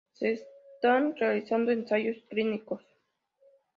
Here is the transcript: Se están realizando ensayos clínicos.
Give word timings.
Se 0.13 0.31
están 0.31 1.15
realizando 1.15 1.71
ensayos 1.71 2.17
clínicos. 2.27 2.81